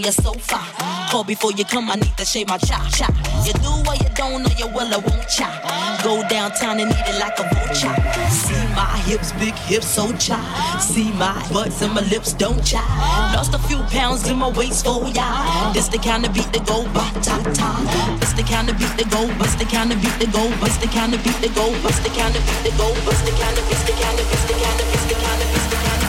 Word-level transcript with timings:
on 0.00 0.04
your 0.04 0.12
sofa. 0.12 0.58
Call 1.10 1.24
before 1.24 1.52
you 1.52 1.64
come, 1.64 1.90
I 1.90 1.96
need 1.96 2.16
to 2.16 2.24
shave 2.24 2.48
my 2.48 2.58
chop. 2.58 2.88
cha. 2.92 3.08
You 3.44 3.52
do 3.54 3.72
what 3.84 4.00
you 4.00 4.08
don't, 4.14 4.46
or 4.46 4.54
you 4.56 4.66
will 4.68 4.88
I 4.88 4.98
won't 4.98 5.28
chop. 5.28 5.52
Go 6.02 6.26
downtown 6.28 6.80
and 6.80 6.90
eat 6.90 7.06
it 7.06 7.18
like 7.20 7.38
a 7.38 7.44
vulture. 7.54 7.94
See 8.30 8.62
my 8.74 8.96
hips, 9.06 9.32
big 9.32 9.54
hips, 9.68 9.86
so 9.86 10.12
chop. 10.16 10.40
See 10.80 11.12
my 11.12 11.34
butts 11.52 11.82
and 11.82 11.92
my 11.94 12.02
lips, 12.02 12.32
don't 12.32 12.64
chop. 12.64 12.86
Lost 13.34 13.54
a 13.54 13.58
few 13.58 13.78
pounds 13.90 14.28
in 14.28 14.38
my 14.38 14.48
waist, 14.48 14.84
oh 14.88 15.10
yeah. 15.14 15.72
This 15.74 15.88
the 15.88 15.98
kind 15.98 16.24
of 16.24 16.32
beat 16.32 16.50
that 16.52 16.66
go 16.66 16.84
ba 16.94 17.04
ta 17.20 17.36
ta. 17.52 17.70
This 18.20 18.32
the 18.32 18.42
kind 18.42 18.70
of 18.70 18.78
beat 18.78 18.94
that 18.96 19.10
go, 19.10 19.26
bust 19.38 19.58
the 19.58 19.64
kind 19.64 19.92
of 19.92 20.00
beat 20.00 20.16
that 20.20 20.32
go, 20.32 20.48
bust 20.60 20.80
the 20.80 20.86
kind 20.88 21.14
of 21.14 21.22
beat 21.24 21.38
that 21.42 21.54
go, 21.54 21.66
bust 21.82 22.02
the 22.02 22.10
kind 22.10 22.34
of 22.36 22.42
beat 22.46 22.60
that 22.64 22.78
go, 22.78 22.88
bust 23.04 23.24
the 23.26 23.32
kind 23.36 23.58
of, 23.58 23.64
it's 23.70 23.84
the 23.84 23.92
kind 23.92 24.16
of, 24.16 24.32
it's 24.32 24.46
the 24.48 24.56
kind 24.56 24.80
of, 24.80 24.94
it's 24.94 25.04
the 25.04 25.14
kind 25.14 25.40
of, 25.40 25.54
it's 25.54 25.66
the 25.68 25.76
kind 25.76 25.76
the 25.76 25.76
kind 25.76 25.94
of. 25.94 25.99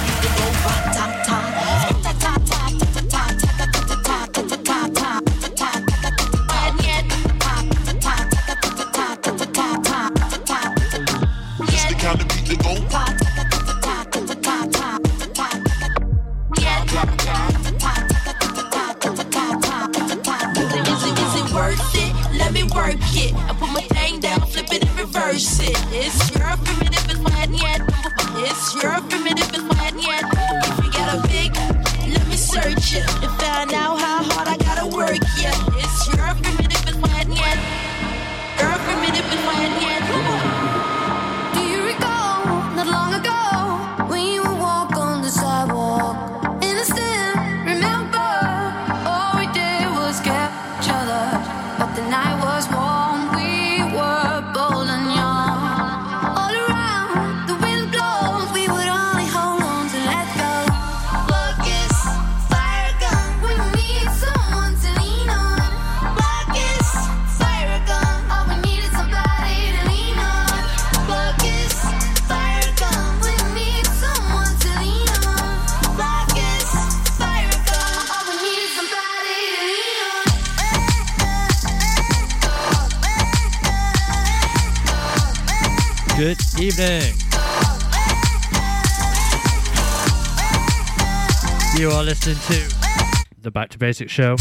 listening 92.34 92.70
to 92.70 93.26
the 93.42 93.52
Back 93.52 93.70
to 93.70 93.78
Bassix 93.78 94.10
show 94.10 94.38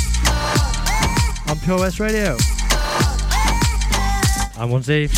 on 1.50 1.58
Pure 1.60 1.78
West 1.78 1.98
Radio. 1.98 2.36
I'm 4.56 4.70
one 4.70 4.82
Z. 4.82 5.08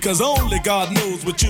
because 0.00 0.22
only 0.22 0.58
God 0.60 0.94
knows 0.94 1.26
what 1.26 1.42
you'll 1.42 1.49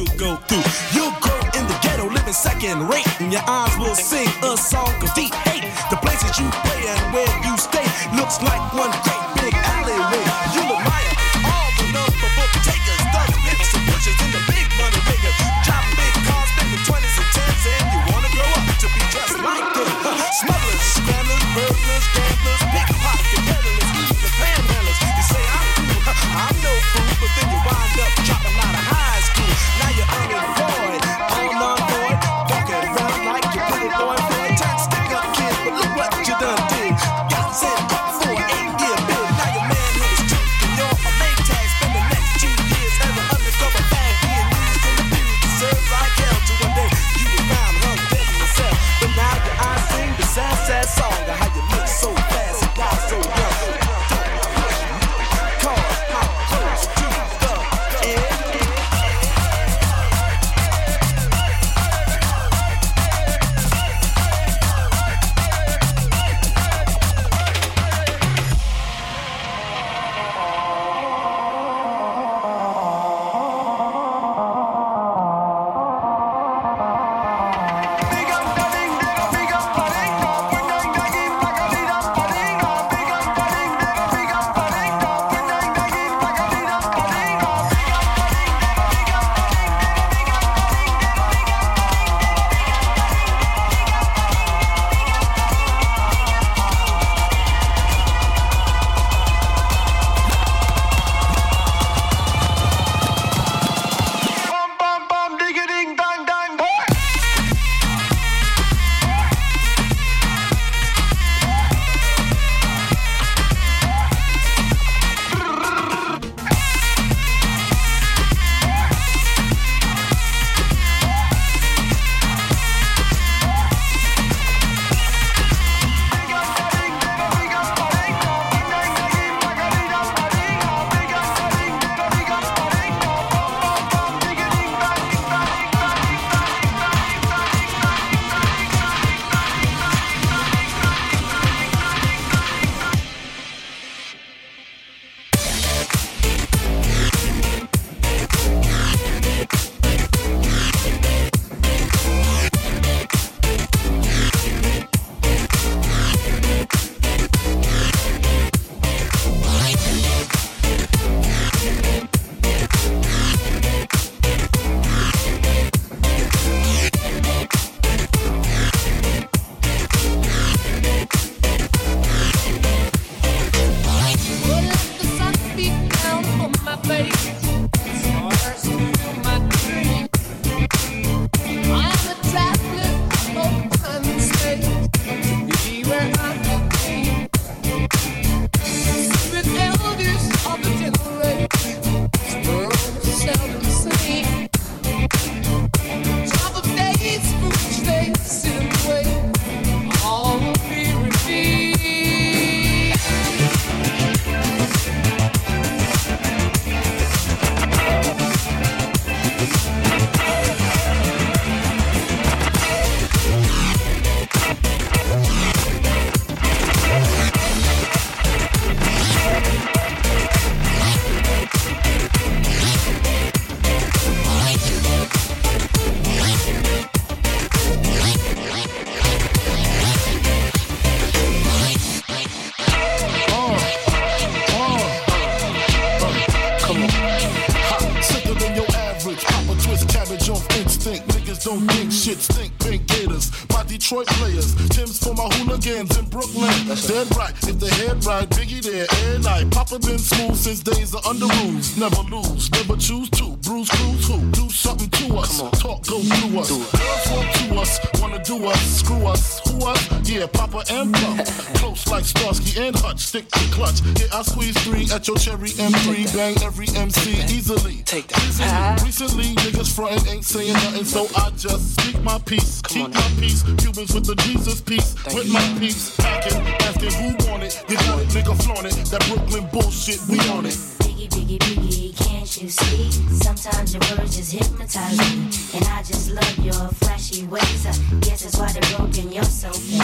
Go 255.90 255.98
through 255.98 256.38
us. 256.38 256.50
Girls 256.50 257.10
want 257.10 257.34
to 257.34 257.54
us, 257.58 258.00
wanna 258.00 258.22
do 258.22 258.46
us, 258.46 258.60
screw 258.78 259.04
us. 259.06 259.40
Who 259.50 259.66
us? 259.66 260.08
Yeah, 260.08 260.28
Papa 260.28 260.62
and 260.70 260.94
Puff. 260.94 261.54
Close 261.56 261.84
like 261.88 262.04
Starsky 262.04 262.60
and 262.62 262.76
Hutch, 262.76 263.00
stick 263.00 263.28
to 263.28 263.40
clutch. 263.50 263.80
Yeah, 263.98 264.06
I 264.14 264.22
squeeze 264.22 264.56
three 264.62 264.86
at 264.94 265.08
your 265.08 265.16
cherry 265.16 265.50
M3. 265.50 266.14
Bang 266.14 266.36
every 266.44 266.68
MC 266.76 267.10
easily. 267.34 267.82
Take 267.82 268.06
that. 268.06 268.80
Recently, 268.84 269.34
Recently, 269.34 269.34
niggas 269.42 269.74
frontin' 269.74 270.08
ain't 270.08 270.24
saying 270.24 270.52
nothing, 270.52 270.84
so 270.84 271.08
I 271.16 271.30
just 271.30 271.80
speak 271.80 272.00
my 272.04 272.18
peace. 272.20 272.62
Keep 272.68 272.84
on 272.84 272.90
my 272.92 273.10
peace. 273.18 273.42
Cubans 273.42 273.92
with 273.92 274.06
the 274.06 274.14
Jesus 274.22 274.60
peace. 274.60 274.94
with 275.12 275.32
my 275.32 275.56
peace. 275.58 275.96
Packing, 275.96 276.38
asking 276.70 276.92
who 277.02 277.28
want 277.28 277.42
it. 277.42 277.64
You 277.68 277.76
want 277.90 278.02
it, 278.02 278.08
nigga 278.14 278.40
flaunt 278.44 278.66
it. 278.66 278.74
That 278.92 279.04
Brooklyn 279.08 279.48
bullshit, 279.52 279.98
we 280.06 280.20
on 280.30 280.46
it. 280.46 280.89
Biggie, 281.00 281.38
biggie, 281.38 281.38
biggie, 281.38 281.96
can't 281.96 282.42
you 282.42 282.48
see? 282.50 282.90
Sometimes 283.24 283.72
your 283.72 283.80
words 283.96 284.18
just 284.18 284.32
hypnotize 284.32 284.98
me. 284.98 285.30
And 285.56 285.64
I 285.64 285.82
just 285.82 286.10
love 286.10 286.38
your 286.44 286.68
flashy 286.76 287.24
ways. 287.24 287.64
I 287.64 287.72
guess 288.00 288.22
that's 288.24 288.36
why 288.36 288.52
they're 288.52 288.76
broken, 288.76 289.10
you're 289.10 289.24
so 289.24 289.50
fake. 289.50 289.80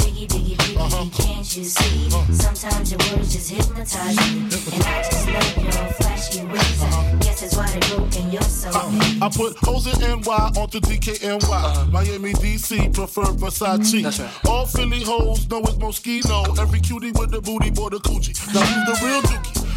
Biggie, 0.00 0.26
biggie, 0.26 0.56
biggie, 0.56 1.12
can't 1.12 1.56
you 1.56 1.64
see? 1.64 2.08
Sometimes 2.32 2.90
your 2.90 3.00
words 3.12 3.34
just 3.34 3.50
hypnotize 3.50 4.16
me. 4.16 4.48
And 4.72 4.82
I 4.82 5.02
just 5.02 5.28
love 5.28 5.62
your 5.62 5.92
flashy 6.00 6.46
ways. 6.46 6.82
I 6.82 7.18
guess 7.20 7.42
that's 7.42 7.54
why 7.54 7.68
they're 7.68 7.98
broken, 7.98 8.32
you're 8.32 8.40
so 8.40 8.70
fake. 8.72 9.22
Uh, 9.22 9.26
I 9.26 9.28
put 9.28 9.58
hoes 9.58 9.86
in 9.88 10.00
NY 10.00 10.52
onto 10.56 10.80
DKNY. 10.80 11.90
Miami, 11.92 12.32
DC, 12.32 12.94
prefer 12.94 13.24
Versace. 13.24 14.02
That's 14.02 14.20
right. 14.20 14.46
All 14.48 14.64
Philly 14.64 15.04
hoes 15.04 15.46
know 15.50 15.60
it's 15.60 15.74
Moschino. 15.74 16.58
Every 16.58 16.80
cutie 16.80 17.12
with 17.12 17.30
the 17.30 17.42
booty, 17.42 17.68
boy, 17.68 17.90
the 17.90 17.98
coochie. 17.98 18.32
Now 18.54 18.62
who's 18.64 19.00
the 19.00 19.06
real 19.06 19.20
dookie? 19.20 19.65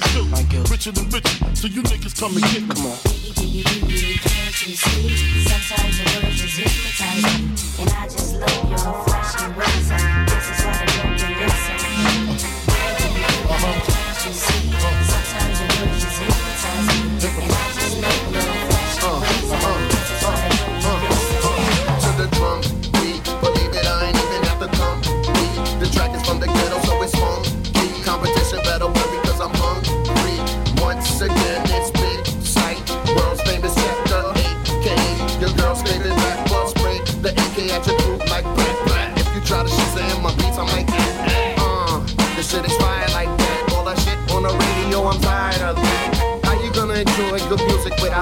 true. 0.00 0.24
Richer 0.70 0.92
than 0.92 1.08
rich, 1.10 1.26
so 1.54 1.66
you 1.66 1.82
niggas 1.82 2.18
come 2.18 2.36
and 2.36 2.44
get 2.44 2.62
me. 2.62 2.68
Come 2.74 2.86
on. 2.86 2.96
Sometimes 5.48 5.98
your 5.98 6.08
words 6.22 6.36
just 6.40 6.56
hypnotize 6.58 7.22
me. 7.24 7.30
And 7.80 7.90
I 7.90 8.04
just 8.04 8.34
love 8.34 8.70
your 8.70 8.78
flashy 8.78 9.46
ways. 9.56 9.90
I 9.90 10.07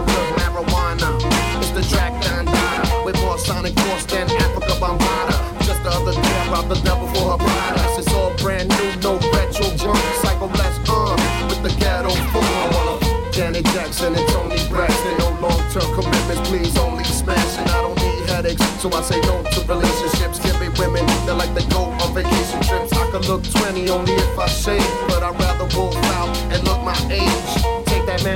music 0.04 0.26
without 0.26 0.35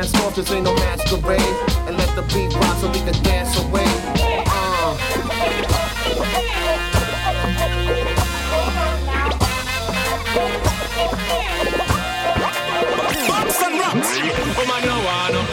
Take 0.01 0.13
that 0.13 0.19
mask 0.19 0.27
off, 0.27 0.35
this 0.35 0.51
ain't 0.51 0.65
no 0.65 0.75
masquerade. 0.75 1.41
And 1.87 1.97
let 1.97 2.15
the 2.17 2.23
beat 2.33 2.55
rock 2.55 2.79
so 2.79 2.89
we 2.89 3.01
can 3.01 3.23
dance 3.23 3.59
away. 3.59 3.85
Uh. 4.47 4.97
Box 13.29 13.63
and 13.63 13.79
rocks. 13.79 14.11
Woman, 14.57 14.87
no 14.87 15.05
want 15.05 15.33
no. 15.35 15.51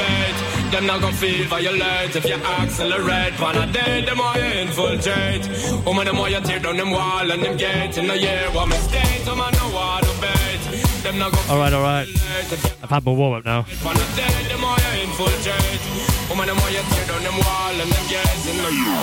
Them 0.72 0.86
not 0.86 1.01
gon' 1.01 1.13
feel 1.13 1.48
violate 1.48 2.16
if 2.16 2.25
you 2.25 2.36
accelerate. 2.36 3.34
Pan 3.34 3.58
a 3.58 3.72
day, 3.72 4.06
them 4.06 4.18
why 4.18 4.38
you 4.38 4.62
infiltrate. 4.62 5.48
Woman, 5.86 6.06
them 6.06 6.18
why 6.18 6.27
you 6.27 6.42
tear 6.42 6.60
down 6.60 6.77
them 6.77 6.92
wall 6.92 7.32
and 7.32 7.42
them 7.42 7.58
gate. 7.58 7.98
In 7.98 8.08
the 8.08 8.18
year, 8.18 8.48
what 8.51 8.68
mistake? 8.68 9.25
Woman, 9.25 9.54
no 9.54 9.74
want 9.74 10.06
no 10.06 10.13
bait. 10.22 10.60
Them 11.04 11.18
not 11.20 11.32
gon' 11.32 11.50
Alright, 11.50 11.74
alright. 11.74 12.08
I've 12.84 12.89
had 12.89 13.06
my 13.06 13.12
warm 13.12 13.39
up 13.39 13.46
now. 13.46 13.66
You 15.17 15.25
infiltrate. 15.25 15.81
Woman, 16.29 16.47
them 16.47 16.57
why 16.57 16.69
you 16.69 16.81
tear 16.91 17.05
down 17.07 17.24
them 17.24 17.38
wall 17.38 17.81
and 17.81 17.91
them 17.91 18.07
gate. 18.07 18.45
In 18.50 18.57
the 18.57 18.71
you. 18.71 18.95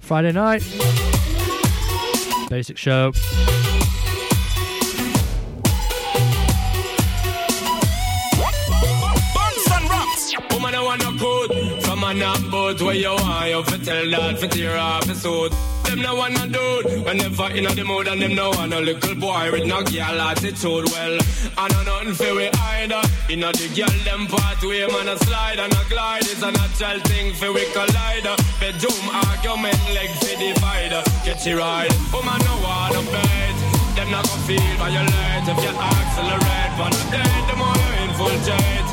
Friday 0.00 0.32
night. 0.32 0.62
Basic 2.50 2.76
show. 2.78 3.12
A 12.18 12.20
knock 12.20 12.50
boat 12.50 12.82
where 12.82 12.94
you 12.94 13.10
want 13.10 13.48
you 13.48 13.62
fi 13.64 13.76
tell 13.84 14.10
that 14.10 14.38
fi 14.38 14.46
tear 14.48 14.76
off 14.76 15.04
his 15.04 15.22
suit. 15.22 15.52
Them 15.84 16.00
no 16.02 16.14
want 16.16 16.34
no 16.34 16.44
dude 16.46 17.04
whenever 17.04 17.50
in 17.56 17.64
the 17.64 17.84
mood 17.84 18.08
and 18.08 18.20
them 18.20 18.34
no 18.34 18.50
want 18.50 18.70
no 18.70 18.80
little 18.80 19.14
boy 19.14 19.50
with 19.52 19.66
no 19.66 19.82
girl 19.82 20.20
attitude. 20.28 20.86
Well, 20.92 21.18
I 21.56 21.68
know 21.72 21.82
nothing 21.82 22.14
fi 22.14 22.32
we 22.32 22.46
either. 22.48 23.02
Know 23.36 23.52
the 23.52 23.68
girl 23.76 23.96
them 24.04 24.26
pathway 24.26 24.86
man 24.86 25.08
a 25.08 25.16
slide 25.24 25.58
and 25.58 25.72
a 25.72 25.82
glide 25.88 26.26
is 26.26 26.42
a 26.42 26.50
natural 26.50 26.98
thing 27.08 27.34
fi 27.34 27.50
we 27.50 27.64
collide. 27.72 28.28
Bedroom 28.60 29.06
argument 29.26 29.80
leg 29.94 30.10
fi 30.20 30.34
divide. 30.42 30.96
Get 31.24 31.44
you 31.46 31.58
right, 31.58 31.92
woman 32.12 32.40
no 32.46 32.54
want 32.64 32.94
no 32.94 33.02
bait. 33.12 33.56
Them 33.96 34.10
not 34.10 34.26
gonna 34.26 34.42
feel 34.48 34.74
violate 34.78 35.46
if 35.52 35.58
you 35.64 35.74
accelerate. 35.74 36.72
But 36.78 36.94
a 36.94 37.04
day, 37.14 37.34
the 37.48 37.54
more 37.56 37.74
you 37.82 37.90
infiltrate. 38.06 38.87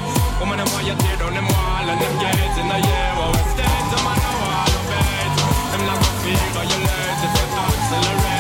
Why 0.45 0.81
you 0.81 0.93
tear 0.95 1.17
down 1.17 1.33
them 1.33 1.47
wall 1.47 1.89
and 1.89 1.99
them 1.99 2.15
gates 2.19 2.57
in 2.61 2.67
the 2.67 2.77
year. 2.77 3.11
We 3.33 3.41
stay 3.49 3.65
to 3.65 3.97
man, 4.05 4.21
wall 4.41 4.69
of 4.77 4.91
it. 4.93 5.31
Them 5.71 5.81
not 5.87 5.97
gon' 5.97 6.17
feel 6.21 6.45
violate 6.53 7.19
if 7.25 7.33
you 7.33 7.45
accelerate. 7.57 8.34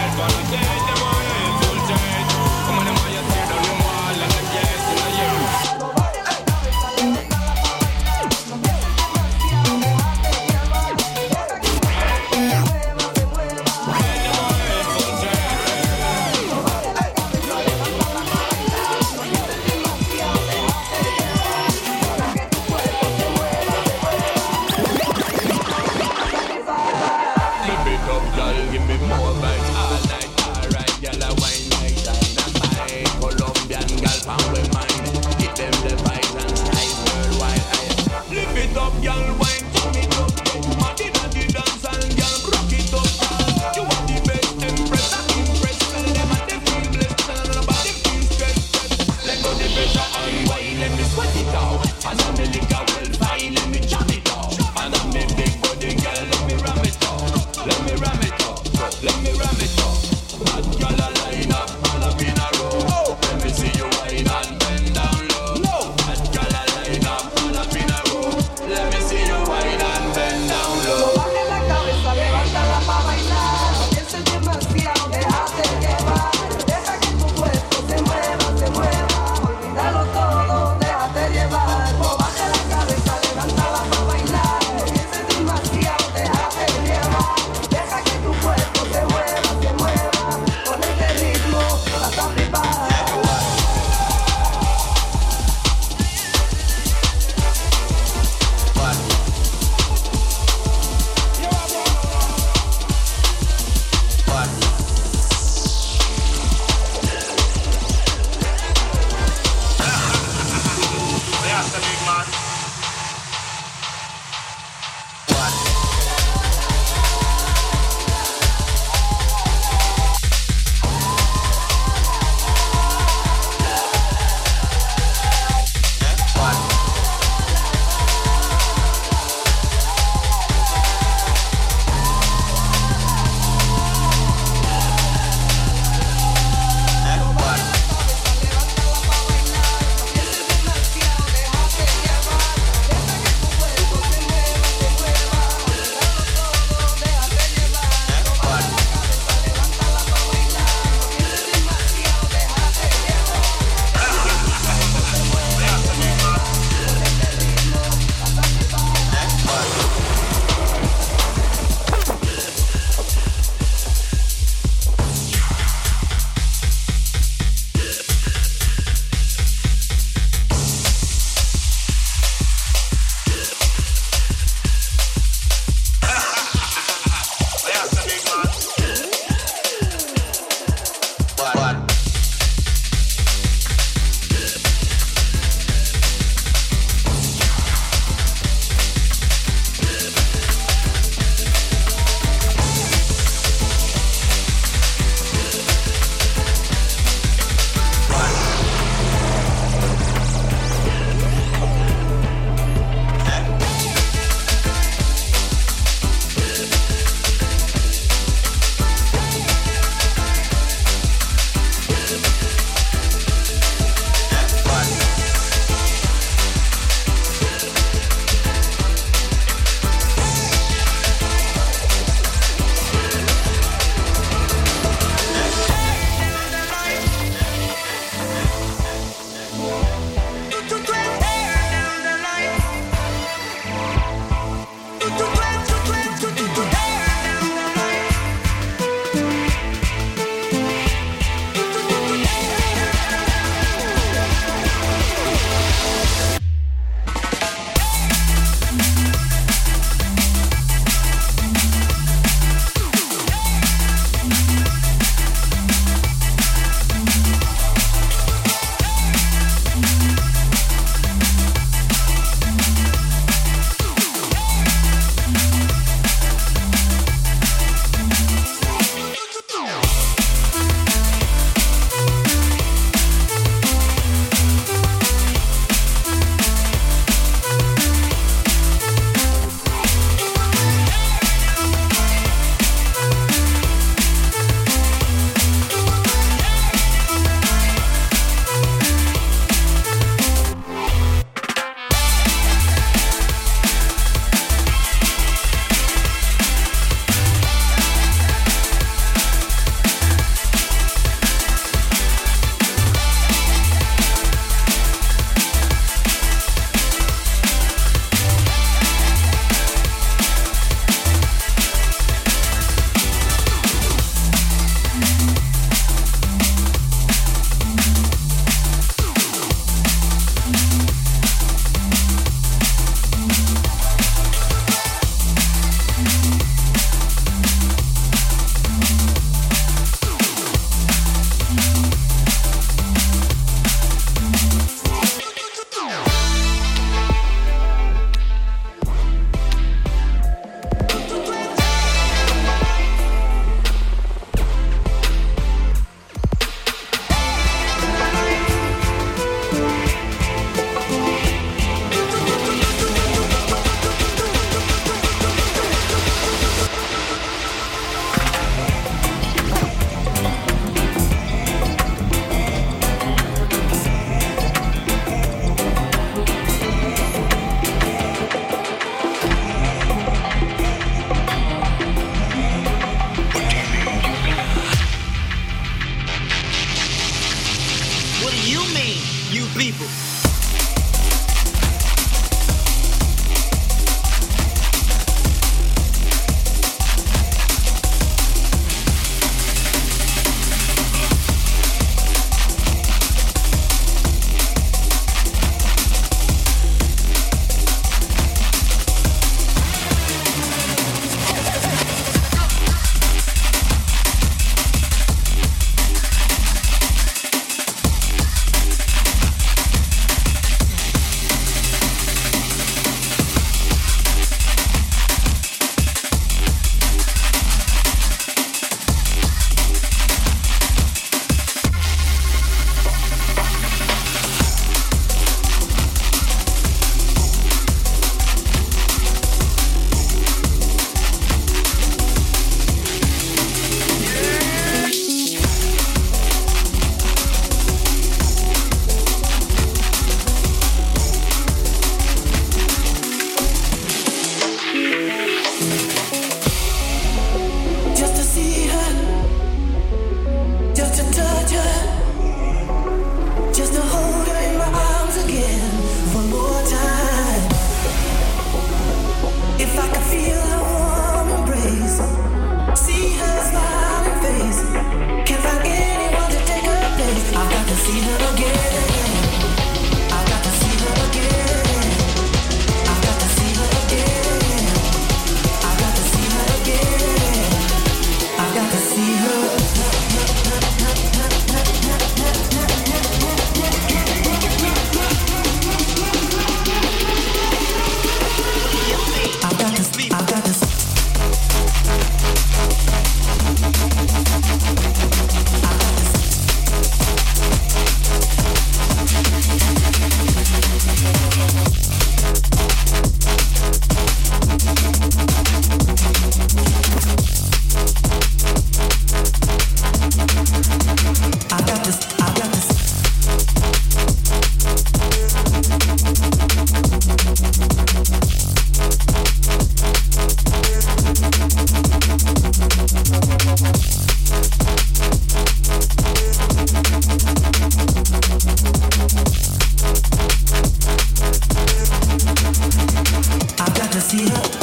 see 534.05 534.29
her. 534.29 534.54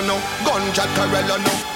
you 0.00 0.06
no. 0.06 0.16
No. 0.16 1.70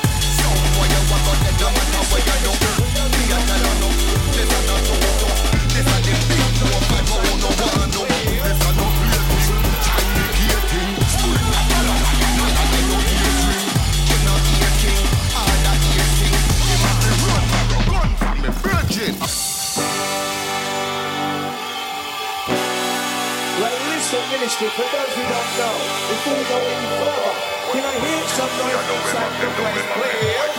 Listen, 24.44 24.68
for 24.70 24.82
those 24.82 25.14
who 25.14 25.22
don't 25.22 25.58
know, 25.58 25.74
before 26.08 26.36
we 26.36 26.44
go 26.44 26.54
any 26.54 26.86
further, 27.00 27.33
can 27.74 27.84
I 27.84 27.98
hear 27.98 28.22
some 28.28 28.54
noise? 28.56 29.34
the 29.40 29.48
place 29.50 29.86
please. 29.96 30.53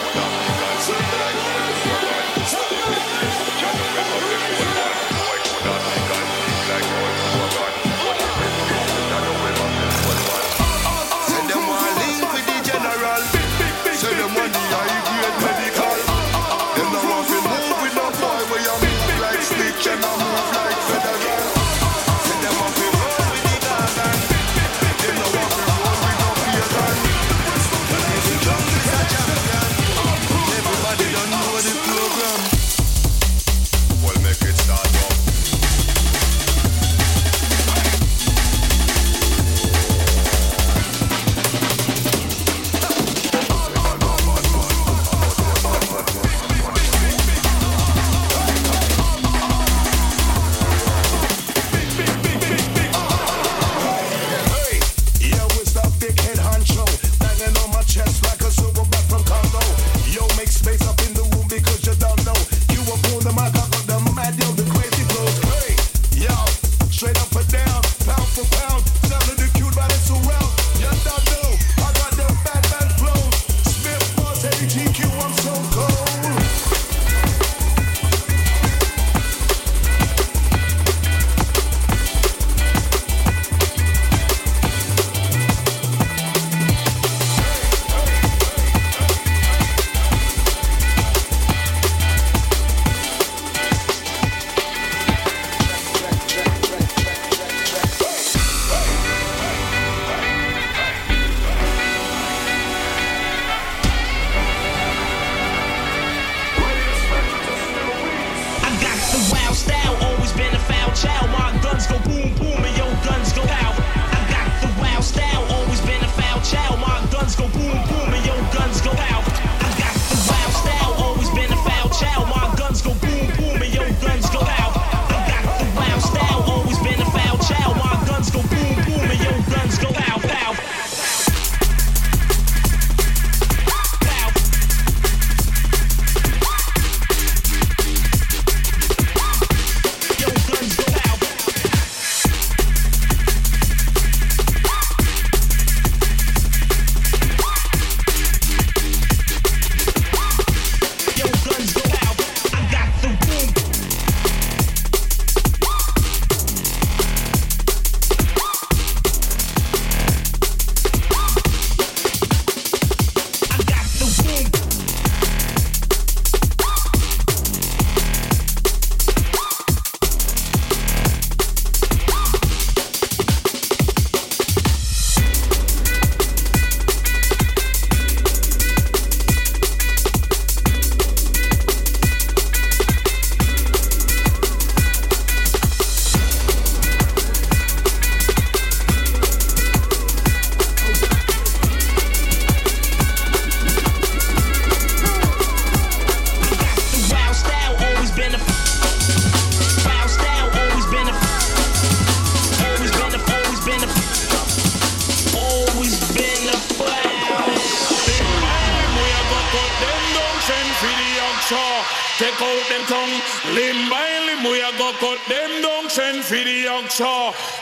Take 212.17 212.41
out 212.41 212.69
them 212.69 212.81
tongue, 212.87 213.55
limb 213.55 213.89
by 213.89 214.07
limb, 214.25 214.43
we 214.45 214.61
a 214.61 214.71
go 214.77 214.93
cut 214.99 215.19
them 215.27 215.61
down, 215.61 215.89
send 215.89 216.23
for 216.23 216.35
the 216.35 216.63
young 216.63 216.87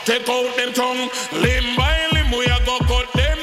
Take 0.04 0.28
out 0.28 0.56
them 0.56 0.72
tongue, 0.72 1.10
limb 1.32 1.74
by 1.74 2.06
limb, 2.12 2.30
we 2.30 2.46
a 2.46 2.60
go 2.64 2.78
cut 2.86 3.12
them 3.14 3.33